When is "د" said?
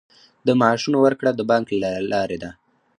0.47-0.49, 1.35-1.41